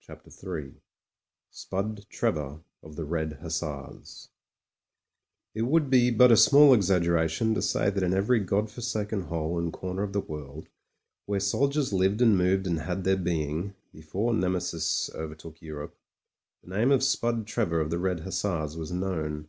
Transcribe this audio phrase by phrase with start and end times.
[0.00, 0.74] CHAPTER III
[1.52, 4.30] SPUD TREVOR OF THE RED HUSSARS
[5.54, 9.60] IT would be but a small exaggeration to say that in every God forsaken hole
[9.60, 10.66] and comer of the world,
[11.26, 15.94] where soldiers lived and moved and had their being, before Nemesis overtook Europe,
[16.64, 19.46] the name of Spud Trevor of the Red Hussars was known.